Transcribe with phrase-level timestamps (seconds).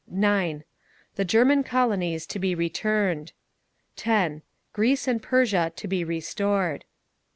[0.07, 0.63] (9)
[1.15, 3.33] The German colonies to be returned.
[3.97, 4.41] (10)
[4.73, 6.85] Greece and Persia to be restored.